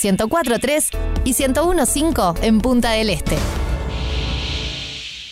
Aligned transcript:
104.3 0.00 0.96
y 1.24 1.32
101.5 1.34 2.38
en 2.42 2.60
Punta 2.60 2.90
del 2.92 3.10
Este. 3.10 3.36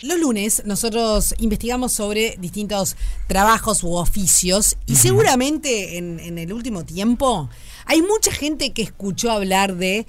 Los 0.03 0.19
lunes 0.19 0.61
nosotros 0.65 1.33
investigamos 1.39 1.91
sobre 1.91 2.35
distintos 2.39 2.95
trabajos 3.27 3.83
u 3.83 3.93
oficios 3.95 4.77
y 4.85 4.95
seguramente 4.95 5.97
en, 5.97 6.19
en 6.19 6.37
el 6.37 6.53
último 6.53 6.85
tiempo 6.85 7.49
hay 7.85 8.01
mucha 8.01 8.31
gente 8.31 8.73
que 8.73 8.83
escuchó 8.83 9.31
hablar 9.31 9.75
de 9.75 10.05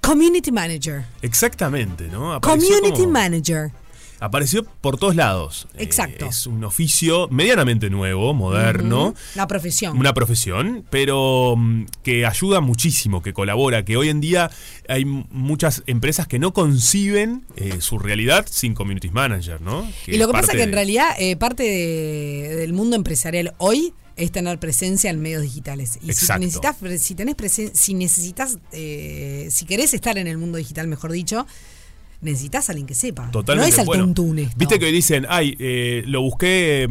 Community 0.00 0.52
Manager. 0.52 1.04
Exactamente, 1.22 2.08
¿no? 2.08 2.34
Apareció 2.34 2.68
Community 2.76 3.00
como- 3.02 3.12
Manager. 3.12 3.72
Apareció 4.22 4.64
por 4.64 4.98
todos 4.98 5.16
lados. 5.16 5.66
Eh, 5.74 5.82
Exacto. 5.82 6.26
es 6.26 6.46
un 6.46 6.62
oficio 6.64 7.26
medianamente 7.30 7.90
nuevo, 7.90 8.32
moderno. 8.34 9.14
Una 9.34 9.46
profesión. 9.48 9.98
Una 9.98 10.14
profesión, 10.14 10.84
pero 10.90 11.54
mm, 11.56 11.86
que 12.04 12.24
ayuda 12.24 12.60
muchísimo, 12.60 13.20
que 13.20 13.32
colabora, 13.32 13.84
que 13.84 13.96
hoy 13.96 14.08
en 14.10 14.20
día 14.20 14.50
hay 14.88 15.04
muchas 15.04 15.82
empresas 15.86 16.28
que 16.28 16.38
no 16.38 16.52
conciben 16.52 17.44
eh, 17.56 17.80
su 17.80 17.98
realidad 17.98 18.46
sin 18.48 18.74
community 18.74 19.10
manager, 19.10 19.60
¿no? 19.60 19.82
y 20.06 20.16
lo 20.18 20.24
es 20.24 20.26
que 20.26 20.32
pasa 20.32 20.46
parte 20.46 20.56
que 20.58 20.62
en 20.62 20.72
realidad 20.72 21.08
eh, 21.18 21.36
parte 21.36 21.62
de- 21.64 22.56
del 22.56 22.72
mundo 22.72 22.94
empresarial 22.96 23.54
hoy 23.58 23.92
es 24.14 24.30
tener 24.30 24.58
presencia 24.58 25.10
en 25.10 25.20
medios 25.20 25.42
digitales. 25.42 25.96
Y 25.96 26.04
si 26.06 26.10
Exacto. 26.10 26.40
necesitas, 26.44 26.76
si 27.02 27.14
tenés 27.14 27.36
presen- 27.36 27.72
si 27.74 27.94
necesitas, 27.94 28.58
eh, 28.72 29.48
si 29.50 29.64
querés 29.64 29.94
estar 29.94 30.16
en 30.18 30.26
el 30.28 30.38
mundo 30.38 30.58
digital, 30.58 30.86
mejor 30.86 31.10
dicho, 31.12 31.46
necesitas 32.22 32.68
a 32.68 32.72
alguien 32.72 32.86
que 32.86 32.94
sepa. 32.94 33.30
Totalmente. 33.30 33.68
no 33.70 33.74
es 33.74 33.78
al 33.80 33.86
bueno, 33.86 34.04
tuntún 34.04 34.38
esto. 34.38 34.54
Viste 34.56 34.78
que 34.78 34.86
hoy 34.86 34.92
dicen, 34.92 35.26
ay, 35.28 35.56
eh, 35.58 36.02
lo 36.06 36.22
busqué, 36.22 36.88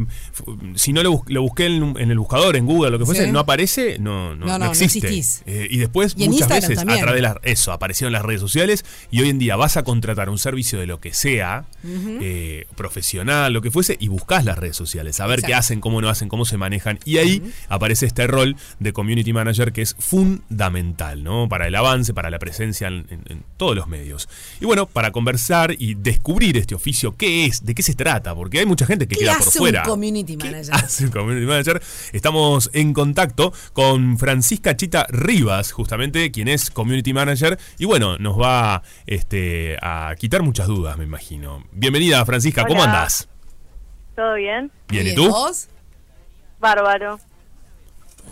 si 0.76 0.92
no 0.92 1.02
lo, 1.02 1.12
bus- 1.12 1.22
lo 1.26 1.42
busqué 1.42 1.66
en, 1.66 1.94
en 1.98 2.10
el 2.10 2.18
buscador, 2.18 2.54
en 2.56 2.66
Google, 2.66 2.90
lo 2.90 2.98
que 2.98 3.06
fuese, 3.06 3.24
Sí. 3.26 3.32
no 3.32 3.38
aparece, 3.40 3.98
no, 3.98 4.36
no, 4.36 4.46
No, 4.46 4.58
no, 4.58 4.66
existe. 4.66 4.98
existís. 4.98 5.42
Eh, 5.46 5.66
y 5.70 5.78
después, 5.78 6.14
Y 6.16 6.28
muchas 6.28 6.48
veces, 6.48 6.76
también. 6.76 6.98
a 7.00 7.02
través 7.02 7.18
de 7.18 7.22
las, 7.22 7.36
eso, 7.42 7.72
aparecieron 7.72 8.12
las 8.12 8.22
redes 8.22 8.40
sociales 8.40 8.84
y 9.10 9.20
hoy 9.22 9.30
en 9.30 9.38
día 9.38 9.56
vas 9.56 9.76
a 9.76 9.82
contratar 9.82 10.28
un 10.28 10.38
servicio 10.38 10.78
de 10.78 10.86
lo 10.86 11.00
que 11.00 11.12
sea, 11.14 11.64
eh, 11.84 12.66
profesional, 12.76 13.52
lo 13.52 13.62
que 13.62 13.70
fuese, 13.70 13.96
y 13.98 14.08
buscas 14.08 14.44
las 14.44 14.58
redes 14.58 14.76
sociales, 14.76 15.18
a 15.20 15.26
ver 15.26 15.42
qué 15.42 15.54
hacen, 15.54 15.80
cómo 15.80 16.00
no 16.00 16.08
hacen, 16.08 16.28
cómo 16.28 16.44
se 16.44 16.56
manejan. 16.58 16.98
Y 17.04 17.16
ahí 17.18 17.42
aparece 17.68 18.06
este 18.06 18.26
rol 18.26 18.56
de 18.80 18.92
community 18.92 19.32
manager 19.32 19.72
que 19.72 19.82
es 19.82 19.96
fundamental, 19.98 21.22
¿no? 21.24 21.48
Para 21.48 21.66
el 21.66 21.74
avance, 21.74 22.12
para 22.14 22.30
la 22.30 22.38
presencia 22.38 22.88
en, 22.88 23.06
en- 23.10 23.22
en 23.28 23.44
todos 23.56 23.74
los 23.74 23.86
medios. 23.88 24.28
Y 24.60 24.64
bueno, 24.66 24.86
para 24.86 25.10
conversar 25.22 25.76
y 25.78 25.94
descubrir 25.94 26.56
este 26.56 26.74
oficio, 26.74 27.16
¿qué 27.16 27.46
es? 27.46 27.64
¿De 27.64 27.76
qué 27.76 27.82
se 27.84 27.94
trata? 27.94 28.34
Porque 28.34 28.58
hay 28.58 28.66
mucha 28.66 28.86
gente 28.86 29.06
que 29.06 29.14
¿Qué 29.14 29.20
queda 29.20 29.38
por 29.38 29.46
hace 29.46 29.58
fuera. 29.60 29.82
un 29.82 29.88
community 29.88 30.36
¿Qué 30.36 30.46
manager? 30.50 30.74
hace 30.74 31.04
un 31.04 31.10
community 31.12 31.46
manager? 31.46 31.80
Estamos 32.12 32.70
en 32.72 32.92
contacto 32.92 33.52
con 33.72 34.18
Francisca 34.18 34.76
Chita 34.76 35.06
Rivas, 35.10 35.70
justamente, 35.70 36.32
quien 36.32 36.48
es 36.48 36.72
community 36.72 37.12
manager. 37.12 37.56
Y 37.78 37.84
bueno, 37.84 38.18
nos 38.18 38.36
va 38.36 38.82
este, 39.06 39.76
a 39.80 40.12
quitar 40.18 40.42
muchas 40.42 40.66
dudas, 40.66 40.98
me 40.98 41.04
imagino. 41.04 41.64
Bienvenida, 41.70 42.24
Francisca, 42.26 42.66
¿cómo 42.66 42.82
andás? 42.82 43.28
¿Todo 44.16 44.34
bien? 44.34 44.72
Bien, 44.88 45.06
¿y 45.06 45.14
tú? 45.14 45.30
¿vos? 45.30 45.68
Bárbaro. 46.58 47.20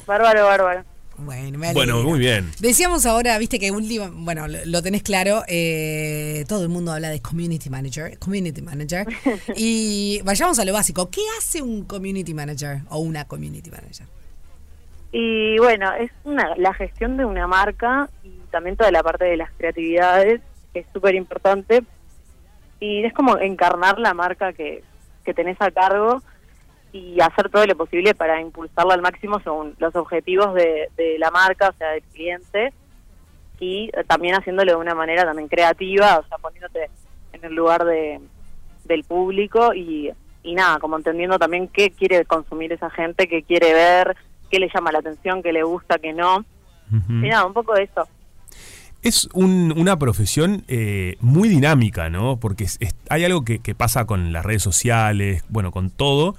Bárbaro, 0.09 0.45
bárbaro. 0.45 0.90
Bueno, 1.25 1.59
me 1.59 1.73
Bueno, 1.73 1.95
alegra. 1.95 2.11
muy 2.11 2.19
bien. 2.19 2.51
Decíamos 2.61 3.07
ahora, 3.07 3.37
viste 3.39 3.59
que 3.59 3.71
último, 3.71 4.09
bueno, 4.13 4.49
lo, 4.49 4.59
lo 4.65 4.83
tenés 4.83 5.03
claro, 5.03 5.43
eh, 5.49 6.45
todo 6.49 6.63
el 6.63 6.69
mundo 6.69 6.93
habla 6.93 7.09
de 7.11 7.21
community 7.21 7.71
manager, 7.71 8.19
community 8.19 8.63
manager, 8.63 9.07
y 9.57 10.21
vayamos 10.25 10.59
a 10.59 10.65
lo 10.65 10.73
básico. 10.73 11.11
¿Qué 11.11 11.21
hace 11.39 11.63
un 11.63 11.85
community 11.85 12.35
manager 12.35 12.81
o 12.89 12.99
una 12.99 13.25
community 13.27 13.71
manager? 13.71 14.07
Y 15.13 15.59
bueno, 15.59 15.93
es 15.95 16.11
una, 16.25 16.55
la 16.57 16.73
gestión 16.75 17.17
de 17.17 17.25
una 17.25 17.47
marca 17.47 18.09
y 18.23 18.31
también 18.51 18.77
toda 18.77 18.91
la 18.93 19.03
parte 19.03 19.25
de 19.25 19.37
las 19.37 19.51
creatividades, 19.57 20.41
que 20.73 20.81
es 20.81 20.87
súper 20.93 21.15
importante. 21.17 21.83
Y 22.79 23.05
es 23.05 23.13
como 23.13 23.37
encarnar 23.39 23.99
la 23.99 24.15
marca 24.15 24.53
que, 24.53 24.83
que 25.25 25.35
tenés 25.35 25.61
a 25.61 25.71
cargo 25.71 26.23
y 26.93 27.21
hacer 27.21 27.49
todo 27.51 27.65
lo 27.67 27.77
posible 27.77 28.15
para 28.15 28.41
impulsarla 28.41 28.95
al 28.95 29.03
máximo 29.03 29.41
según 29.41 29.75
los 29.79 29.95
objetivos 29.95 30.55
de, 30.55 30.89
de 30.97 31.19
la 31.19 31.31
marca, 31.31 31.69
o 31.69 31.73
sea, 31.79 31.91
del 31.91 32.03
cliente, 32.03 32.73
y 33.61 33.91
eh, 33.93 34.05
también 34.07 34.35
haciéndolo 34.35 34.73
de 34.73 34.79
una 34.79 34.95
manera 34.95 35.25
también 35.25 35.49
creativa, 35.49 36.19
o 36.19 36.27
sea, 36.29 36.39
poniéndote 36.39 36.91
en 37.33 37.45
el 37.45 37.55
lugar 37.55 37.85
de, 37.85 38.21
del 38.85 39.05
público 39.05 39.73
y, 39.75 40.11
y 40.43 40.55
nada, 40.55 40.79
como 40.79 40.97
entendiendo 40.97 41.39
también 41.39 41.69
qué 41.69 41.91
quiere 41.91 42.25
consumir 42.25 42.73
esa 42.73 42.91
gente, 42.91 43.29
qué 43.29 43.43
quiere 43.43 43.73
ver, 43.73 44.17
qué 44.51 44.59
le 44.59 44.69
llama 44.75 44.91
la 44.93 44.99
atención, 44.99 45.43
qué 45.43 45.53
le 45.53 45.63
gusta, 45.63 45.99
qué 45.99 46.13
no. 46.13 46.39
Ujú. 46.39 47.13
Y 47.25 47.29
nada, 47.29 47.45
un 47.47 47.53
poco 47.53 47.75
de 47.75 47.85
eso. 47.85 48.09
Es 49.03 49.29
un- 49.33 49.73
una 49.77 49.99
profesión 49.99 50.65
eh, 50.69 51.17
muy 51.21 51.49
dinámica, 51.49 52.11
¿no? 52.11 52.39
Porque 52.39 52.65
es- 52.65 52.77
es- 52.81 52.95
hay 53.09 53.25
algo 53.25 53.45
que, 53.45 53.61
que 53.61 53.75
pasa 53.75 54.05
con 54.07 54.33
las 54.33 54.45
redes 54.45 54.63
sociales, 54.63 55.45
bueno, 55.49 55.71
con 55.71 55.91
todo, 55.91 56.35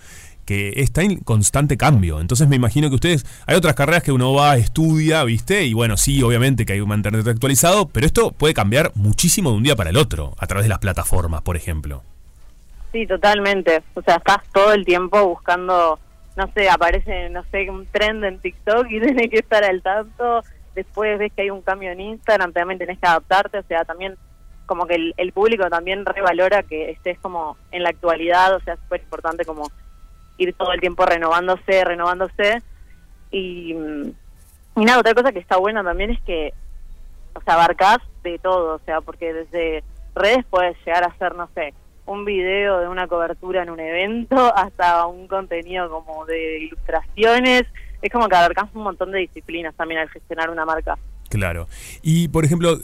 que 0.46 0.74
está 0.78 1.02
en 1.02 1.18
constante 1.20 1.78
cambio. 1.78 2.20
Entonces 2.20 2.48
me 2.48 2.56
imagino 2.56 2.90
que 2.90 2.96
ustedes, 2.96 3.26
hay 3.46 3.56
otras 3.56 3.76
carreras 3.76 4.04
que 4.04 4.12
uno 4.12 4.34
va, 4.34 4.58
estudia, 4.58 5.24
¿viste? 5.24 5.64
Y 5.64 5.74
bueno, 5.74 5.98
sí, 5.98 6.22
obviamente 6.24 6.66
que 6.66 6.74
hay 6.74 6.80
que 6.80 6.86
mantenerte 6.86 7.30
actualizado, 7.30 7.88
pero 7.88 8.06
esto 8.06 8.32
puede 8.32 8.54
cambiar 8.54 8.92
muchísimo 8.96 9.52
de 9.52 9.58
un 9.58 9.64
día 9.64 9.76
para 9.76 9.90
el 9.90 9.98
otro, 9.98 10.34
a 10.38 10.48
través 10.48 10.66
de 10.66 10.70
las 10.70 10.80
plataformas, 10.80 11.42
por 11.42 11.56
ejemplo. 11.56 12.04
Sí, 12.92 13.08
totalmente. 13.08 13.82
O 13.94 14.02
sea, 14.02 14.18
estás 14.18 14.40
todo 14.52 14.74
el 14.74 14.86
tiempo 14.86 15.26
buscando, 15.26 16.00
no 16.36 16.52
sé, 16.54 16.70
aparece, 16.70 17.30
no 17.30 17.44
sé, 17.52 17.70
un 17.70 17.86
trend 17.88 18.24
en 18.24 18.40
TikTok 18.40 18.88
y 18.90 19.00
tenés 19.02 19.30
que 19.30 19.40
estar 19.40 19.64
al 19.64 19.82
tanto. 19.82 20.44
Después 20.76 21.18
ves 21.20 21.32
que 21.34 21.44
hay 21.44 21.50
un 21.50 21.62
cambio 21.62 21.92
en 21.92 22.02
Instagram, 22.02 22.54
también 22.54 22.80
tenés 22.80 23.00
que 23.00 23.08
adaptarte. 23.08 23.60
O 23.60 23.64
sea, 23.64 23.86
también 23.86 24.16
como 24.66 24.86
que 24.86 24.96
el, 24.96 25.14
el 25.18 25.32
público 25.32 25.70
también 25.70 26.06
revalora 26.06 26.64
que 26.64 26.92
estés 26.92 27.18
como 27.20 27.58
en 27.72 27.84
la 27.84 27.90
actualidad. 27.90 28.56
O 28.56 28.60
sea, 28.62 28.74
es 28.74 28.80
súper 28.82 29.02
importante 29.02 29.46
como 29.46 29.72
ir 30.42 30.54
todo 30.54 30.74
el 30.74 30.80
tiempo 30.80 31.06
renovándose, 31.06 31.84
renovándose. 31.84 32.62
Y, 33.32 33.74
mm, 33.74 34.12
nada, 34.76 35.00
otra 35.00 35.14
cosa 35.14 35.32
que 35.32 35.40
está 35.40 35.58
buena 35.58 35.84
también 35.84 36.12
es 36.12 36.22
que, 36.22 36.54
o 37.34 37.40
abarcás 37.46 38.00
de 38.24 38.40
todo. 38.40 38.76
O 38.76 38.80
sea, 38.80 39.02
porque 39.02 39.34
desde 39.34 39.84
redes 40.16 40.46
puedes 40.50 40.78
llegar 40.86 41.04
a 41.04 41.08
hacer, 41.08 41.36
no 41.36 41.50
sé, 41.54 41.74
un 42.06 42.26
video 42.26 42.80
de 42.80 42.88
una 42.88 43.08
cobertura 43.08 43.64
en 43.64 43.70
un 43.70 43.80
evento 43.80 44.36
hasta 44.56 45.06
un 45.06 45.28
contenido 45.28 45.90
como 45.90 46.26
de 46.26 46.60
ilustraciones. 46.64 47.64
Es 48.02 48.12
como 48.12 48.28
que 48.28 48.36
abarcás 48.36 48.70
un 48.74 48.84
montón 48.84 49.12
de 49.12 49.20
disciplinas 49.20 49.76
también 49.76 50.02
al 50.02 50.10
gestionar 50.10 50.50
una 50.50 50.66
marca. 50.66 50.98
Claro. 51.30 51.68
Y, 52.02 52.28
por 52.28 52.44
ejemplo, 52.44 52.78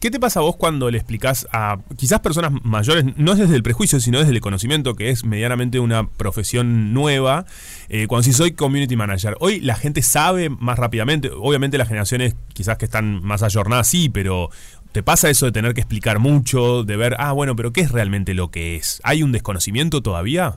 ¿qué 0.00 0.10
te 0.10 0.18
pasa 0.18 0.40
a 0.40 0.42
vos 0.42 0.56
cuando 0.56 0.90
le 0.90 0.98
explicás 0.98 1.46
a 1.52 1.78
quizás 1.96 2.20
personas 2.20 2.52
mayores, 2.64 3.04
no 3.16 3.32
es 3.32 3.38
desde 3.38 3.54
el 3.54 3.62
prejuicio, 3.62 4.00
sino 4.00 4.18
desde 4.18 4.32
el 4.32 4.40
conocimiento, 4.40 4.94
que 4.94 5.10
es 5.10 5.24
medianamente 5.24 5.78
una 5.78 6.08
profesión 6.08 6.92
nueva, 6.92 7.44
eh, 7.88 8.06
cuando 8.06 8.24
si 8.24 8.32
soy 8.32 8.52
community 8.52 8.96
manager? 8.96 9.36
Hoy 9.40 9.60
la 9.60 9.74
gente 9.74 10.02
sabe 10.02 10.48
más 10.48 10.78
rápidamente, 10.78 11.30
obviamente 11.30 11.78
las 11.78 11.88
generaciones 11.88 12.34
quizás 12.54 12.78
que 12.78 12.86
están 12.86 13.22
más 13.22 13.42
ayornadas, 13.42 13.86
sí, 13.86 14.08
pero 14.08 14.48
¿te 14.92 15.02
pasa 15.02 15.30
eso 15.30 15.46
de 15.46 15.52
tener 15.52 15.74
que 15.74 15.80
explicar 15.80 16.18
mucho, 16.18 16.82
de 16.82 16.96
ver, 16.96 17.16
ah, 17.18 17.32
bueno, 17.32 17.54
pero 17.54 17.72
¿qué 17.72 17.82
es 17.82 17.92
realmente 17.92 18.34
lo 18.34 18.50
que 18.50 18.76
es? 18.76 19.00
¿Hay 19.04 19.22
un 19.22 19.32
desconocimiento 19.32 20.02
todavía? 20.02 20.56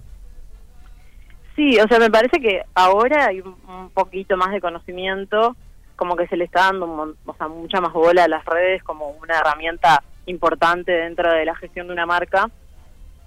Sí, 1.56 1.78
o 1.80 1.88
sea, 1.88 2.00
me 2.00 2.10
parece 2.10 2.40
que 2.40 2.62
ahora 2.74 3.28
hay 3.28 3.42
un 3.42 3.56
un 3.84 3.90
poquito 3.90 4.38
más 4.38 4.52
de 4.52 4.62
conocimiento, 4.62 5.56
como 5.96 6.16
que 6.16 6.28
se 6.28 6.38
le 6.38 6.46
está 6.46 6.62
dando 6.62 6.86
un 6.86 7.16
o 7.26 7.34
sea, 7.36 7.48
mucha 7.48 7.82
más 7.82 7.94
bola 7.94 8.24
a 8.24 8.28
las 8.28 8.46
redes 8.46 8.84
como 8.84 9.10
una 9.10 9.38
herramienta 9.40 10.04
importante 10.26 10.92
dentro 10.92 11.32
de 11.32 11.46
la 11.46 11.56
gestión 11.56 11.88
de 11.88 11.94
una 11.94 12.06
marca. 12.06 12.50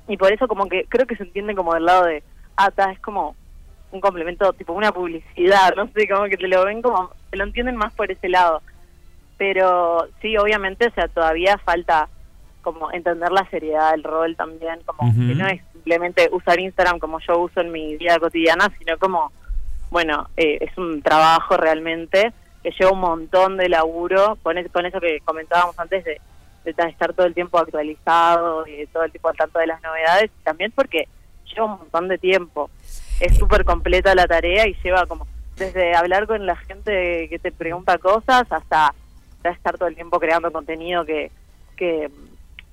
Y 0.09 0.17
por 0.17 0.33
eso 0.33 0.47
como 0.49 0.69
que 0.69 0.85
creo 0.89 1.07
que 1.07 1.17
se 1.17 1.25
entiende 1.25 1.55
como 1.55 1.75
del 1.75 1.85
lado 1.85 2.05
de, 2.05 2.23
ah, 2.57 2.71
ta, 2.71 2.93
es 2.93 3.01
como 3.01 3.35
un 3.93 4.01
complemento, 4.01 4.53
tipo 4.53 4.73
una 4.73 4.93
publicidad, 4.93 5.75
no 5.77 5.89
sé, 5.89 6.09
como 6.09 6.25
que 6.25 6.37
te 6.37 6.49
lo 6.49 6.65
ven 6.65 6.83
como, 6.83 7.11
te 7.31 7.37
lo 7.37 7.45
entienden 7.45 7.77
más 7.77 7.93
por 7.95 8.11
ese 8.11 8.29
lado. 8.29 8.63
Pero 9.39 10.09
sí, 10.23 10.37
obviamente, 10.39 10.87
o 10.87 10.93
sea, 10.93 11.09
todavía 11.09 11.59
falta 11.59 12.09
como 12.63 12.91
entender 12.91 13.31
la 13.31 13.49
seriedad 13.51 13.93
del 13.93 14.03
rol 14.03 14.35
también, 14.35 14.81
como 14.85 15.13
que 15.13 15.35
no 15.37 15.47
es 15.47 15.63
simplemente 15.73 16.29
usar 16.33 16.59
Instagram 16.59 16.99
como 16.99 17.21
yo 17.21 17.39
uso 17.39 17.61
en 17.61 17.71
mi 17.71 17.97
vida 17.97 18.19
cotidiana, 18.19 18.73
sino 18.79 18.99
como, 18.99 19.31
bueno, 19.91 20.29
eh, 20.37 20.59
es 20.63 20.77
un 20.77 21.01
trabajo 21.01 21.57
realmente 21.57 22.33
que 22.63 22.71
lleva 22.71 22.93
un 22.93 23.01
montón 23.01 23.57
de 23.57 23.69
laburo, 23.69 24.37
con, 24.43 24.59
es- 24.59 24.71
con 24.71 24.87
eso 24.87 25.01
que 25.01 25.21
comentábamos 25.25 25.79
antes 25.79 26.05
de, 26.05 26.21
de 26.65 26.75
ta- 26.75 26.89
estar 26.89 27.13
todo 27.15 27.27
el 27.27 27.35
tiempo 27.35 27.59
actualizado 27.59 28.67
y 28.67 28.87
todo 28.87 29.05
el 29.05 29.11
tiempo 29.13 29.29
al 29.29 29.37
tanto 29.37 29.59
de 29.59 29.67
las 29.69 29.83
novedades, 29.83 30.31
también 30.43 30.73
porque 30.73 31.09
lleva 31.53 31.67
un 31.67 31.79
montón 31.79 32.09
de 32.09 32.19
tiempo. 32.19 32.71
Es 33.21 33.37
súper 33.39 33.65
completa 33.65 34.15
la 34.15 34.27
tarea 34.27 34.67
y 34.67 34.75
lleva 34.83 35.07
como 35.07 35.27
desde 35.57 35.95
hablar 35.95 36.27
con 36.27 36.45
la 36.45 36.57
gente 36.57 37.29
que 37.31 37.39
te 37.39 37.51
pregunta 37.51 37.97
cosas 37.99 38.47
hasta, 38.51 38.89
hasta 38.89 39.51
estar 39.51 39.79
todo 39.79 39.89
el 39.89 39.95
tiempo 39.95 40.21
creando 40.21 40.53
contenido 40.53 41.05
que, 41.07 41.31
que 41.77 42.11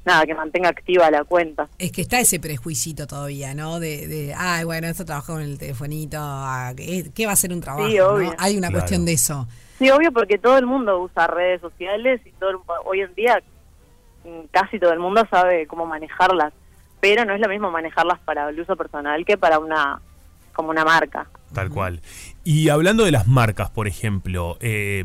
nada, 0.05 0.25
que 0.25 0.33
mantenga 0.35 0.69
activa 0.69 1.09
la 1.11 1.23
cuenta. 1.23 1.67
Es 1.77 1.91
que 1.91 2.01
está 2.01 2.19
ese 2.19 2.39
prejuicito 2.39 3.07
todavía, 3.07 3.53
¿no? 3.53 3.79
De, 3.79 4.07
de 4.07 4.33
ay, 4.37 4.63
bueno, 4.65 4.87
esto 4.87 5.05
trabaja 5.05 5.33
con 5.33 5.41
el 5.41 5.57
telefonito, 5.57 6.17
ah, 6.19 6.73
¿qué, 6.75 7.25
va 7.25 7.31
a 7.31 7.35
ser 7.37 7.53
un 7.53 7.61
trabajo? 7.61 7.87
Sí, 7.89 7.97
no? 7.97 8.07
obvio. 8.07 8.33
Hay 8.37 8.57
una 8.57 8.67
Claro. 8.67 8.81
cuestión 8.81 9.05
de 9.05 9.13
eso. 9.13 9.47
Sí, 9.79 9.89
obvio, 9.89 10.11
porque 10.11 10.37
todo 10.37 10.57
el 10.57 10.65
mundo 10.65 10.99
usa 11.01 11.27
redes 11.27 11.61
sociales 11.61 12.21
y 12.25 12.31
todo 12.33 12.51
el- 12.51 12.57
hoy 12.85 13.01
en 13.01 13.13
día 13.15 13.41
mm, 14.25 14.45
casi 14.51 14.79
todo 14.79 14.93
el 14.93 14.99
mundo 14.99 15.25
sabe 15.29 15.67
cómo 15.67 15.85
manejarlas, 15.85 16.53
pero 17.01 17.25
no 17.25 17.33
es 17.33 17.41
lo 17.41 17.49
mismo 17.49 17.69
manejarlas 17.71 18.19
para 18.19 18.47
el 18.49 18.59
uso 18.59 18.75
personal 18.77 19.25
que 19.25 19.37
para 19.37 19.59
una 19.59 20.01
como 20.53 20.69
una 20.69 20.85
marca. 20.85 21.27
Tal 21.53 21.69
cual. 21.69 21.99
Y 22.43 22.69
hablando 22.69 23.03
de 23.05 23.11
las 23.11 23.27
marcas, 23.27 23.69
por 23.71 23.87
ejemplo, 23.87 24.57
eh, 24.61 25.03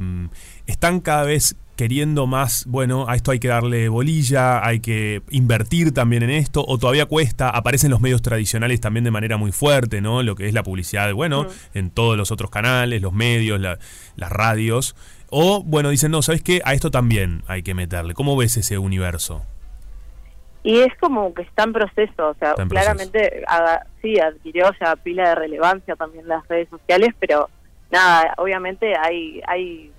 están 0.67 1.01
cada 1.01 1.25
vez 1.25 1.56
queriendo 1.79 2.27
más, 2.27 2.65
bueno, 2.67 3.09
a 3.09 3.15
esto 3.15 3.31
hay 3.31 3.39
que 3.39 3.47
darle 3.47 3.89
bolilla, 3.89 4.67
hay 4.67 4.81
que 4.81 5.23
invertir 5.31 5.95
también 5.95 6.25
en 6.25 6.31
esto, 6.31 6.65
o 6.67 6.77
todavía 6.77 7.07
cuesta, 7.07 7.51
aparecen 7.51 7.91
los 7.93 8.01
medios 8.01 8.21
tradicionales 8.21 8.81
también 8.81 9.05
de 9.05 9.13
manera 9.13 9.37
muy 9.37 9.53
fuerte, 9.53 10.01
¿no? 10.01 10.25
Lo 10.25 10.35
que 10.35 10.49
es 10.49 10.55
la 10.55 10.65
publicidad, 10.65 11.13
bueno, 11.15 11.47
en 11.75 11.91
todos 11.91 12.17
los 12.17 12.33
otros 12.33 12.51
canales, 12.51 13.01
los 13.01 13.13
medios, 13.13 13.61
la- 13.61 13.79
las 14.17 14.33
radios. 14.33 14.97
O, 15.31 15.63
bueno, 15.63 15.91
dicen, 15.91 16.11
no, 16.11 16.21
¿sabes 16.21 16.43
qué? 16.43 16.61
A 16.65 16.75
esto 16.75 16.91
también 16.91 17.43
hay 17.47 17.63
que 17.63 17.75
meterle. 17.75 18.13
¿Cómo 18.13 18.37
ves 18.37 18.57
ese 18.57 18.77
universo? 18.79 19.45
Y 20.65 20.81
es 20.81 20.93
como 20.99 21.33
que 21.33 21.43
está 21.43 21.63
en 21.63 21.73
proceso, 21.73 22.31
o 22.31 22.35
sea, 22.41 22.55
claramente 22.81 23.45
haga- 23.47 23.87
sí 24.03 24.19
adquirió 24.19 24.65
ya 24.81 24.97
pila 24.97 25.29
de 25.29 25.35
relevancia 25.37 25.95
también 25.95 26.27
las 26.27 26.47
redes 26.49 26.69
sociales, 26.71 27.11
pero 27.21 27.49
nada, 27.93 28.35
obviamente 28.37 28.95
hay 28.97 29.41
hay 29.47 29.93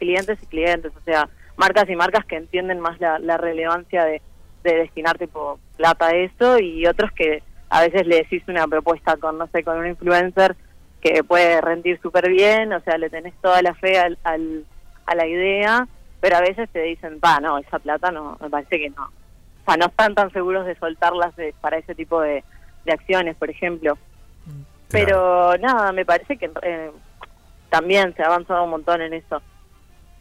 clientes 0.00 0.38
y 0.42 0.46
clientes, 0.46 0.90
o 0.96 1.00
sea, 1.04 1.28
marcas 1.56 1.88
y 1.88 1.94
marcas 1.94 2.24
que 2.24 2.36
entienden 2.36 2.80
más 2.80 2.98
la, 3.00 3.18
la 3.20 3.36
relevancia 3.36 4.04
de, 4.04 4.20
de 4.64 4.74
destinar 4.74 5.16
tipo 5.18 5.60
plata 5.76 6.06
a 6.08 6.16
eso 6.16 6.58
y 6.58 6.86
otros 6.86 7.12
que 7.12 7.42
a 7.68 7.82
veces 7.82 8.06
le 8.06 8.16
decís 8.16 8.42
una 8.48 8.66
propuesta 8.66 9.16
con, 9.18 9.38
no 9.38 9.46
sé, 9.48 9.62
con 9.62 9.78
un 9.78 9.86
influencer 9.86 10.56
que 11.00 11.22
puede 11.22 11.60
rendir 11.60 12.00
súper 12.00 12.28
bien, 12.30 12.72
o 12.72 12.80
sea, 12.80 12.98
le 12.98 13.08
tenés 13.10 13.34
toda 13.40 13.62
la 13.62 13.74
fe 13.74 13.98
al, 13.98 14.18
al- 14.24 14.64
a 15.06 15.14
la 15.14 15.26
idea, 15.26 15.86
pero 16.20 16.36
a 16.36 16.40
veces 16.40 16.68
te 16.70 16.82
dicen, 16.82 17.20
va, 17.24 17.38
no, 17.40 17.58
esa 17.58 17.78
plata 17.78 18.10
no, 18.10 18.36
me 18.40 18.50
parece 18.50 18.78
que 18.78 18.90
no. 18.90 19.04
O 19.04 19.64
sea, 19.66 19.76
no 19.76 19.86
están 19.86 20.14
tan 20.14 20.30
seguros 20.32 20.66
de 20.66 20.74
soltarlas 20.76 21.34
de- 21.36 21.54
para 21.60 21.78
ese 21.78 21.94
tipo 21.94 22.20
de, 22.20 22.42
de 22.84 22.92
acciones, 22.92 23.36
por 23.36 23.48
ejemplo. 23.50 23.96
Pero 24.88 25.56
nada, 25.58 25.92
me 25.92 26.04
parece 26.04 26.36
que 26.36 26.50
eh, 26.62 26.90
también 27.70 28.14
se 28.16 28.22
ha 28.22 28.26
avanzado 28.26 28.64
un 28.64 28.70
montón 28.70 29.00
en 29.02 29.12
eso. 29.14 29.40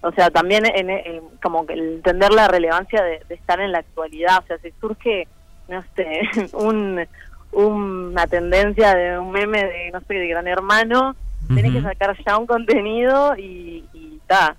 O 0.02 0.12
sea, 0.14 0.30
también 0.32 0.66
en, 0.66 0.90
en- 0.90 1.22
como 1.42 1.66
que 1.66 1.74
el 1.74 1.96
entender 1.96 2.32
la 2.32 2.48
relevancia 2.48 3.04
de, 3.04 3.22
de 3.28 3.36
estar 3.36 3.60
en 3.60 3.72
la 3.72 3.80
actualidad. 3.80 4.40
O 4.44 4.48
sea, 4.48 4.58
si 4.60 4.72
surge, 4.80 5.28
no 5.68 5.84
sé, 5.96 6.22
un, 6.54 7.06
una 7.52 8.28
tendencia 8.28 8.96
de 8.96 9.18
un 9.20 9.32
meme 9.32 9.64
de, 9.64 9.92
no 9.92 10.00
sé, 10.02 10.14
de 10.14 10.28
Gran 10.28 10.48
Hermano, 10.48 11.16
tenés 11.48 11.72
que 11.72 11.80
Ujú. 11.80 11.88
sacar 11.88 12.16
ya 12.26 12.38
un 12.38 12.46
contenido 12.48 13.36
y 13.38 13.84
y 13.94 14.20
ta. 14.28 14.56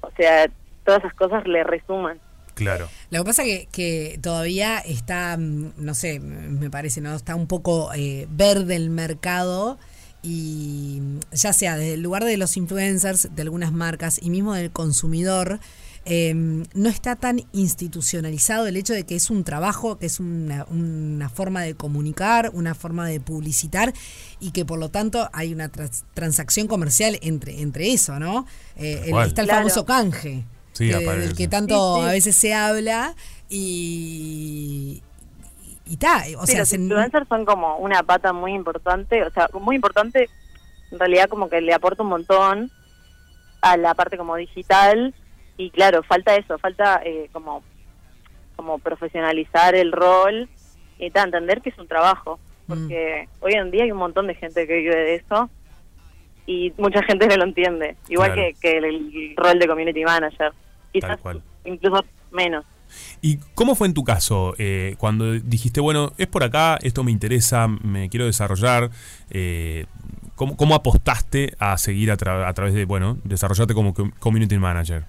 O 0.00 0.10
sea, 0.16 0.46
todas 0.84 1.00
esas 1.00 1.14
cosas 1.14 1.46
le 1.46 1.62
resuman. 1.64 2.18
Claro. 2.54 2.88
Lo 3.10 3.20
que 3.20 3.24
pasa 3.24 3.44
que, 3.44 3.66
que 3.72 4.18
todavía 4.22 4.78
está, 4.80 5.36
mm, 5.38 5.72
no 5.78 5.94
sé, 5.94 6.20
me 6.20 6.68
parece, 6.68 7.00
¿no? 7.00 7.14
Está 7.14 7.34
un 7.34 7.46
poco 7.46 7.90
eh, 7.94 8.26
verde 8.28 8.76
el 8.76 8.90
mercado 8.90 9.78
y 10.22 11.00
ya 11.32 11.52
sea 11.52 11.76
desde 11.76 11.94
el 11.94 12.02
lugar 12.02 12.24
de 12.24 12.36
los 12.36 12.56
influencers, 12.56 13.28
de 13.34 13.42
algunas 13.42 13.72
marcas 13.72 14.18
y 14.22 14.30
mismo 14.30 14.54
del 14.54 14.70
consumidor, 14.70 15.58
eh, 16.04 16.34
no 16.34 16.88
está 16.88 17.14
tan 17.14 17.44
institucionalizado 17.52 18.66
el 18.66 18.76
hecho 18.76 18.92
de 18.92 19.04
que 19.04 19.14
es 19.14 19.30
un 19.30 19.44
trabajo, 19.44 19.98
que 19.98 20.06
es 20.06 20.18
una, 20.18 20.64
una 20.70 21.28
forma 21.28 21.62
de 21.62 21.74
comunicar, 21.74 22.50
una 22.54 22.74
forma 22.74 23.06
de 23.06 23.20
publicitar 23.20 23.92
y 24.40 24.50
que 24.50 24.64
por 24.64 24.78
lo 24.80 24.88
tanto 24.90 25.28
hay 25.32 25.52
una 25.52 25.68
trans- 25.68 26.04
transacción 26.14 26.66
comercial 26.66 27.18
entre, 27.22 27.60
entre 27.60 27.92
eso, 27.92 28.18
¿no? 28.18 28.46
Eh, 28.76 29.02
el- 29.06 29.26
está 29.28 29.42
el 29.42 29.46
Claro. 29.48 29.60
famoso 29.62 29.84
canje. 29.86 30.44
Sí, 30.72 30.88
que- 30.88 30.96
del 30.98 31.34
que 31.36 31.48
tanto 31.48 31.96
Sí, 31.96 32.00
sí. 32.02 32.08
a 32.08 32.12
veces 32.12 32.34
se 32.36 32.54
habla 32.54 33.14
y 33.50 35.02
y 35.84 35.96
ta, 35.96 36.22
o 36.38 36.46
Sí, 36.46 36.52
sea, 36.52 36.60
los 36.60 36.68
se- 36.68 36.76
influencers 36.76 37.28
son 37.28 37.44
como 37.44 37.76
una 37.76 38.02
pata 38.02 38.32
muy 38.32 38.52
importante, 38.54 39.22
o 39.24 39.30
sea, 39.30 39.48
muy 39.60 39.76
importante, 39.76 40.28
en 40.90 40.98
realidad 40.98 41.28
como 41.28 41.48
que 41.48 41.60
le 41.60 41.72
aporta 41.74 42.02
un 42.02 42.08
montón 42.10 42.70
a 43.60 43.76
la 43.76 43.94
parte 43.94 44.16
como 44.16 44.36
digital 44.36 45.14
y 45.56 45.70
claro, 45.70 46.02
falta 46.02 46.34
eso, 46.36 46.58
falta 46.58 47.00
eh, 47.04 47.28
como 47.32 47.62
como 48.56 48.78
profesionalizar 48.78 49.74
el 49.74 49.92
rol 49.92 50.48
y 50.98 51.10
ta, 51.10 51.22
entender 51.22 51.62
que 51.62 51.70
es 51.70 51.78
un 51.78 51.88
trabajo, 51.88 52.38
porque 52.68 53.28
hoy 53.40 53.54
en 53.54 53.70
día 53.70 53.84
hay 53.84 53.90
un 53.92 53.98
montón 53.98 54.26
de 54.28 54.34
gente 54.36 54.66
que 54.68 54.76
vive 54.76 54.94
de 54.94 55.14
eso 55.16 55.50
y 56.46 56.72
mucha 56.76 57.02
gente 57.02 57.26
no 57.26 57.36
lo 57.36 57.44
entiende, 57.44 57.96
igual 58.08 58.32
Claro. 58.34 58.48
que, 58.60 58.60
que 58.60 58.78
el, 58.78 58.84
el 58.84 59.34
rol 59.36 59.58
de 59.58 59.66
community 59.66 60.04
manager, 60.04 60.52
quizás 60.92 61.18
cual. 61.20 61.42
incluso 61.64 62.04
menos. 62.30 62.64
¿Y 63.20 63.38
cómo 63.54 63.74
fue 63.74 63.86
en 63.86 63.94
tu 63.94 64.04
caso 64.04 64.54
eh, 64.58 64.96
cuando 64.98 65.32
dijiste, 65.32 65.80
bueno, 65.80 66.12
es 66.18 66.26
por 66.26 66.44
acá, 66.44 66.78
esto 66.82 67.04
me 67.04 67.10
interesa, 67.10 67.68
me 67.68 68.08
quiero 68.08 68.26
desarrollar? 68.26 68.90
Eh, 69.30 69.86
¿cómo, 70.34 70.56
cómo 70.56 70.74
apostaste 70.74 71.54
a 71.58 71.78
seguir 71.78 72.10
a, 72.10 72.16
tra- 72.16 72.46
a 72.48 72.52
través 72.52 72.74
de, 72.74 72.84
bueno, 72.84 73.18
desarrollarte 73.24 73.74
como 73.74 73.94
com- 73.94 74.12
community 74.18 74.58
manager? 74.58 75.04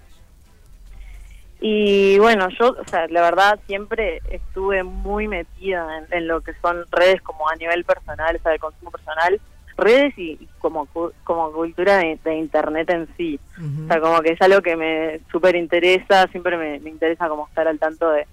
Y 1.65 2.19
bueno, 2.19 2.49
yo, 2.59 2.75
o 2.77 2.87
sea, 2.89 3.07
la 3.07 3.21
verdad 3.21 3.57
siempre 3.67 4.21
estuve 4.29 4.83
muy 4.83 5.29
metida 5.29 5.87
en, 5.97 6.07
en 6.17 6.27
lo 6.27 6.41
que 6.41 6.51
son 6.61 6.83
redes 6.91 7.21
como 7.21 7.47
a 7.47 7.55
nivel 7.55 7.85
personal, 7.85 8.35
o 8.35 8.43
sea, 8.43 8.51
de 8.51 8.59
consumo 8.59 8.91
personal, 8.91 9.39
redes 9.77 10.17
y, 10.17 10.31
y 10.31 10.47
como 10.59 10.87
como 11.23 11.51
cultura 11.51 11.97
de, 11.97 12.19
de 12.23 12.35
internet 12.35 12.89
en 12.89 13.07
sí. 13.17 13.39
O 13.57 13.87
sea, 13.87 13.99
como 13.99 14.21
que 14.21 14.31
es 14.31 14.41
algo 14.41 14.61
que 14.61 14.75
me 14.75 15.19
súper 15.31 15.55
interesa, 15.55 16.27
siempre 16.27 16.57
me, 16.57 16.79
me 16.79 16.89
interesa 16.89 17.27
como 17.27 17.47
estar 17.47 17.67
al 17.67 17.79
tanto 17.79 18.09
de, 18.09 18.25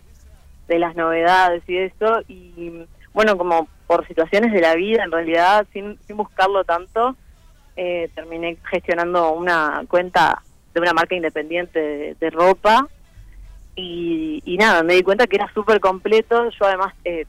de 0.69 0.79
las 0.79 0.97
novedades 0.97 1.63
y 1.69 1.77
eso. 1.79 2.23
Y 2.29 2.85
bueno, 3.13 3.37
como 3.37 3.69
por 3.87 4.07
situaciones 4.07 4.53
de 4.53 4.61
la 4.61 4.75
vida, 4.75 5.05
en 5.05 5.11
realidad, 5.11 5.67
sin, 5.73 5.99
sin 6.07 6.17
buscarlo 6.17 6.65
tanto, 6.65 7.17
eh, 7.77 8.09
terminé 8.15 8.57
gestionando 8.71 9.33
una 9.33 9.83
cuenta 9.89 10.43
de 10.75 10.81
una 10.81 10.93
marca 10.93 11.15
independiente 11.15 11.79
de, 11.81 12.15
de 12.15 12.31
ropa. 12.31 12.87
Y, 13.77 14.43
y 14.45 14.57
nada, 14.59 14.83
me 14.83 14.95
di 14.95 15.03
cuenta 15.03 15.27
que 15.27 15.37
era 15.37 15.53
súper 15.55 15.81
completo. 15.81 16.51
Yo 16.51 16.67
además 16.67 16.95
eh, 17.05 17.25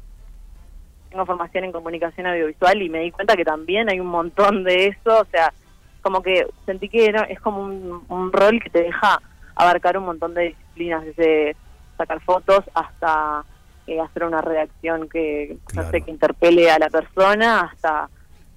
tengo 1.11 1.25
formación 1.25 1.65
en 1.65 1.71
comunicación 1.71 2.25
audiovisual 2.25 2.81
y 2.81 2.89
me 2.89 3.01
di 3.01 3.11
cuenta 3.11 3.35
que 3.35 3.45
también 3.45 3.89
hay 3.89 3.99
un 3.99 4.07
montón 4.07 4.63
de 4.63 4.87
eso. 4.87 5.19
O 5.19 5.25
sea, 5.25 5.53
como 6.01 6.23
que 6.23 6.47
sentí 6.65 6.89
que 6.89 7.05
era, 7.05 7.23
es 7.23 7.39
como 7.39 7.61
un, 7.61 8.03
un 8.07 8.31
rol 8.31 8.59
que 8.63 8.69
te 8.69 8.81
deja 8.81 9.21
abarcar 9.55 9.97
un 9.97 10.05
montón 10.05 10.33
de 10.33 10.49
disciplinas, 10.49 11.05
desde 11.05 11.55
sacar 11.97 12.21
fotos 12.21 12.63
hasta 12.73 13.44
eh, 13.87 13.99
hacer 13.99 14.23
una 14.23 14.41
redacción 14.41 15.09
que, 15.09 15.57
no 15.75 15.89
sé, 15.91 16.01
que 16.01 16.11
interpele 16.11 16.71
a 16.71 16.80
la 16.80 16.89
persona, 16.89 17.61
hasta 17.61 18.09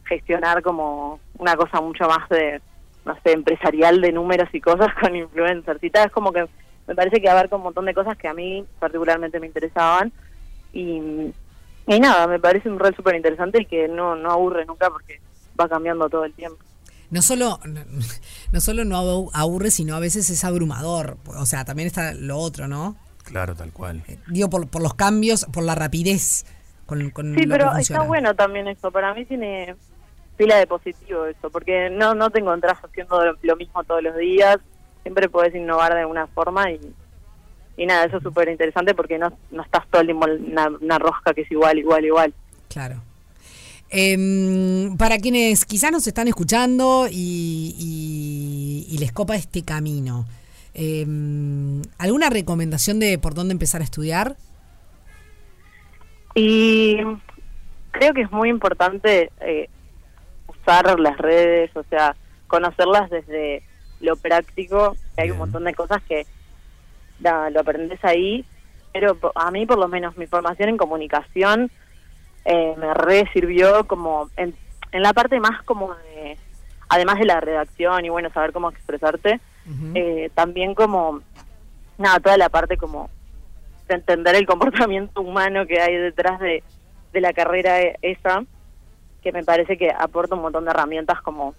gestionar 0.04 0.62
como 0.62 1.18
una 1.38 1.56
cosa 1.56 1.80
mucho 1.80 2.06
más 2.06 2.28
de, 2.28 2.60
no 3.04 3.14
sé, 3.22 3.32
empresarial 3.32 4.00
de 4.00 4.12
números 4.12 4.48
y 4.52 4.60
cosas 4.60 4.94
con 5.00 5.16
influencers 5.16 5.82
y 5.82 5.90
tal. 5.90 6.06
Es 6.06 6.12
como 6.12 6.32
que 6.32 6.46
me 6.86 6.94
parece 6.94 7.20
que 7.20 7.28
abarca 7.28 7.56
un 7.56 7.62
montón 7.62 7.84
de 7.86 7.94
cosas 7.94 8.16
que 8.16 8.28
a 8.28 8.34
mí 8.34 8.64
particularmente 8.78 9.40
me 9.40 9.46
interesaban 9.46 10.12
y, 10.72 11.32
y 11.86 12.00
nada, 12.00 12.26
me 12.26 12.38
parece 12.40 12.68
un 12.68 12.78
rol 12.78 12.94
súper 12.96 13.14
interesante 13.16 13.62
y 13.62 13.66
que 13.66 13.88
no, 13.88 14.14
no 14.16 14.30
aburre 14.30 14.64
nunca 14.66 14.88
porque 14.90 15.20
va 15.58 15.68
cambiando 15.68 16.08
todo 16.08 16.24
el 16.24 16.32
tiempo. 16.32 16.58
no 17.10 17.22
solo 17.22 17.60
no 18.52 18.60
solo 18.60 18.84
no 18.84 18.96
abu- 18.96 19.30
aburre, 19.34 19.70
sino 19.70 19.94
a 19.94 20.00
veces 20.00 20.30
es 20.30 20.44
abrumador. 20.44 21.16
O 21.26 21.46
sea, 21.46 21.64
también 21.64 21.86
está 21.86 22.14
lo 22.14 22.38
otro, 22.38 22.66
¿no? 22.68 22.96
Claro, 23.24 23.54
tal 23.54 23.72
cual. 23.72 24.02
Digo, 24.28 24.50
por, 24.50 24.68
por 24.68 24.82
los 24.82 24.94
cambios, 24.94 25.46
por 25.52 25.62
la 25.64 25.74
rapidez 25.74 26.44
con, 26.86 27.10
con 27.10 27.34
Sí, 27.34 27.46
lo 27.46 27.54
pero 27.54 27.72
que 27.74 27.82
está 27.82 28.02
bueno 28.02 28.34
también 28.34 28.68
eso. 28.68 28.90
Para 28.90 29.14
mí 29.14 29.24
tiene 29.24 29.74
pila 30.36 30.56
de 30.56 30.66
positivo 30.66 31.26
eso, 31.26 31.48
porque 31.50 31.88
no 31.90 32.14
no 32.14 32.30
te 32.30 32.40
encontrás 32.40 32.78
haciendo 32.84 33.24
lo, 33.24 33.34
lo 33.40 33.56
mismo 33.56 33.82
todos 33.84 34.02
los 34.02 34.16
días. 34.16 34.58
Siempre 35.02 35.28
podés 35.28 35.54
innovar 35.54 35.94
de 35.94 36.00
alguna 36.00 36.26
forma 36.28 36.70
y, 36.70 36.80
y 37.76 37.86
nada, 37.86 38.04
eso 38.04 38.18
es 38.18 38.22
súper 38.22 38.48
interesante 38.48 38.94
porque 38.94 39.18
no, 39.18 39.32
no 39.50 39.62
estás 39.62 39.86
todo 39.90 40.00
el 40.02 40.06
tiempo 40.08 40.28
en 40.28 40.52
una, 40.52 40.68
una 40.68 40.98
rosca 40.98 41.34
que 41.34 41.42
es 41.42 41.50
igual, 41.50 41.78
igual, 41.78 42.04
igual. 42.04 42.34
Claro. 42.68 42.96
Em, 43.90 44.96
para 44.96 45.18
quienes 45.18 45.64
quizás 45.64 45.92
nos 45.92 46.06
están 46.06 46.26
escuchando 46.28 47.06
y, 47.10 47.74
y- 47.78 48.86
y 48.94 48.98
les 48.98 49.12
copa 49.12 49.36
este 49.36 49.62
camino, 49.62 50.24
em, 50.74 51.82
¿alguna 51.98 52.30
recomendación 52.30 52.98
de 52.98 53.18
por 53.18 53.34
dónde 53.34 53.52
empezar 53.52 53.80
a 53.80 53.84
estudiar? 53.84 54.36
Y 56.34 56.96
creo 57.92 58.12
que 58.14 58.22
es 58.22 58.30
muy 58.32 58.48
importante 58.48 59.30
eh, 59.40 59.68
usar 60.48 60.98
las 60.98 61.16
redes, 61.18 61.70
o 61.76 61.84
sea, 61.88 62.16
conocerlas 62.48 63.08
desde 63.10 63.62
lo 64.00 64.16
práctico, 64.16 64.96
hay 65.16 65.30
un 65.30 65.38
montón 65.38 65.64
de 65.64 65.74
cosas 65.74 66.02
que 66.02 66.26
nada, 67.24 67.50
lo 67.50 67.60
aprendes 67.60 68.02
ahí, 68.04 68.44
pero 68.92 69.18
a 69.34 69.50
mí 69.50 69.66
por 69.66 69.78
lo 69.78 69.88
menos 69.88 70.16
mi 70.16 70.26
formación 70.26 70.68
en 70.68 70.76
comunicación 70.76 71.70
eh, 72.44 72.74
me 72.78 72.94
re 72.94 73.28
sirvió 73.32 73.86
como 73.86 74.28
en, 74.36 74.54
en 74.92 75.02
la 75.02 75.12
parte 75.12 75.40
más 75.40 75.62
como 75.64 75.94
de, 75.94 76.36
además 76.88 77.18
de 77.18 77.24
la 77.24 77.40
redacción 77.40 78.04
y 78.04 78.10
bueno, 78.10 78.30
saber 78.30 78.52
cómo 78.52 78.70
expresarte, 78.70 79.40
eh, 79.94 80.30
también 80.34 80.74
como, 80.74 81.22
nada, 81.96 82.20
toda 82.20 82.36
la 82.36 82.50
parte 82.50 82.76
como 82.76 83.08
de 83.88 83.94
entender 83.94 84.34
el 84.34 84.46
comportamiento 84.46 85.22
humano 85.22 85.66
que 85.66 85.80
hay 85.80 85.96
detrás 85.96 86.38
de, 86.38 86.62
de 87.12 87.20
la 87.20 87.32
carrera 87.32 87.80
e- 87.80 87.96
esa, 88.02 88.44
que 89.22 89.32
me 89.32 89.42
parece 89.42 89.78
que 89.78 89.90
aporta 89.90 90.34
un 90.34 90.42
montón 90.42 90.64
de 90.66 90.70
herramientas 90.70 91.22
como 91.22 91.54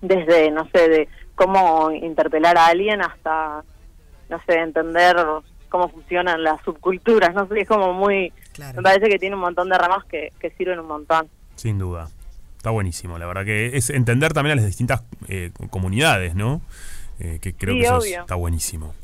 desde, 0.00 0.50
no 0.50 0.68
sé, 0.74 0.88
de 0.88 1.08
cómo 1.36 1.90
interpelar 1.92 2.58
a 2.58 2.66
alguien 2.66 3.00
hasta, 3.00 3.62
no 4.28 4.40
sé, 4.46 4.58
entender 4.58 5.16
cómo 5.68 5.88
funcionan 5.88 6.42
las 6.42 6.62
subculturas, 6.62 7.34
no 7.34 7.46
sé, 7.48 7.60
es 7.60 7.68
como 7.68 7.92
muy, 7.92 8.32
Claro. 8.52 8.76
me 8.76 8.82
parece 8.82 9.08
que 9.08 9.18
tiene 9.18 9.34
un 9.34 9.40
montón 9.42 9.68
de 9.68 9.76
ramas 9.76 10.04
que, 10.04 10.32
que 10.38 10.50
sirven 10.50 10.78
un 10.78 10.86
montón. 10.86 11.28
Sin 11.56 11.78
duda. 11.78 12.08
Está 12.56 12.70
buenísimo, 12.70 13.18
la 13.18 13.26
verdad 13.26 13.44
que 13.44 13.76
es 13.76 13.90
entender 13.90 14.32
también 14.32 14.52
a 14.52 14.56
las 14.56 14.66
distintas 14.66 15.02
eh, 15.28 15.50
comunidades, 15.70 16.34
¿no? 16.34 16.62
Eh, 17.18 17.38
que 17.42 17.52
creo 17.54 17.74
Sí, 17.74 17.80
que 17.80 17.86
eso 17.86 17.98
obvio. 17.98 18.20
está 18.20 18.34
buenísimo. 18.36 18.94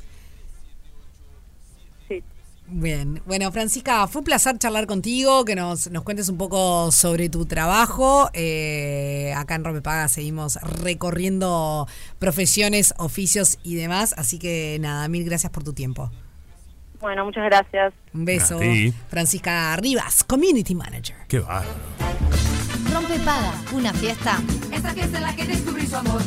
Bien, 2.73 3.21
bueno 3.27 3.51
Francisca, 3.51 4.07
fue 4.07 4.21
un 4.21 4.25
placer 4.25 4.57
charlar 4.59 4.87
contigo, 4.87 5.45
que 5.45 5.57
nos, 5.57 5.91
nos 5.91 6.05
cuentes 6.05 6.29
un 6.29 6.39
poco 6.39 6.93
sobre 6.93 7.29
tu 7.29 7.45
trabajo. 7.45 8.31
Eh, 8.33 9.35
acá 9.37 9.57
en 9.57 9.65
Romepaga 9.65 10.07
seguimos 10.07 10.55
recorriendo 10.63 11.89
profesiones, 12.21 12.95
oficios 12.99 13.59
y 13.65 13.75
demás, 13.75 14.15
así 14.17 14.39
que 14.39 14.79
nada, 14.81 15.09
mil 15.09 15.25
gracias 15.25 15.51
por 15.51 15.65
tu 15.65 15.73
tiempo. 15.73 16.13
Bueno, 17.01 17.25
muchas 17.25 17.45
gracias. 17.45 17.93
Un 18.15 18.25
beso. 18.25 18.57
A 18.57 18.61
ti. 18.61 18.93
Francisca 19.09 19.75
Rivas, 19.77 20.23
Community 20.23 20.75
Manager. 20.75 21.17
Qué 21.27 21.41
bárbaro. 21.41 21.71
Rompe 22.93 23.19
Paga, 23.21 23.55
una 23.73 23.93
fiesta 23.95 24.39
Esa 24.73 24.93
fiesta 24.93 25.19
en 25.19 25.23
la 25.25 25.35
que 25.35 25.45
descubrí 25.47 25.87
su 25.87 25.97
amor. 25.97 26.23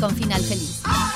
con 0.00 0.14
final 0.14 0.42
feliz. 0.42 0.82
¡Oh, 0.86 1.12